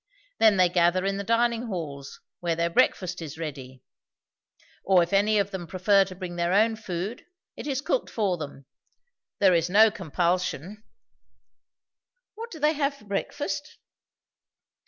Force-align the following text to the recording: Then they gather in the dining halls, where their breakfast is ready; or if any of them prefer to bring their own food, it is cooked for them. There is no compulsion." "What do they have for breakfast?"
Then 0.39 0.57
they 0.57 0.67
gather 0.67 1.05
in 1.05 1.17
the 1.17 1.23
dining 1.23 1.67
halls, 1.67 2.21
where 2.39 2.55
their 2.55 2.71
breakfast 2.71 3.21
is 3.21 3.37
ready; 3.37 3.83
or 4.83 5.03
if 5.03 5.13
any 5.13 5.37
of 5.37 5.51
them 5.51 5.67
prefer 5.67 6.05
to 6.05 6.15
bring 6.15 6.37
their 6.37 6.53
own 6.53 6.75
food, 6.75 7.27
it 7.55 7.67
is 7.67 7.81
cooked 7.81 8.09
for 8.09 8.35
them. 8.35 8.65
There 9.37 9.53
is 9.53 9.69
no 9.69 9.91
compulsion." 9.91 10.83
"What 12.33 12.49
do 12.49 12.57
they 12.57 12.73
have 12.73 12.95
for 12.95 13.05
breakfast?" 13.05 13.77